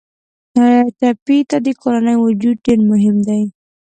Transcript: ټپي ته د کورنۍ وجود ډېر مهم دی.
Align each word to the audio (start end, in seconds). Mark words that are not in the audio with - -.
ټپي 0.97 1.37
ته 1.49 1.57
د 1.65 1.67
کورنۍ 1.81 2.15
وجود 2.25 2.57
ډېر 2.65 2.79
مهم 2.91 3.17
دی. 3.27 3.41